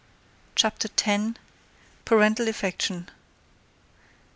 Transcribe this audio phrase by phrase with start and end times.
[0.55, 1.37] CHAPTER 10.
[2.05, 3.07] PARENTAL AFFECTION.